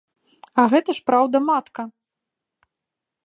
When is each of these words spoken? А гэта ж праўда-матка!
А 0.61 0.63
гэта 0.71 0.95
ж 0.99 1.03
праўда-матка! 1.09 1.81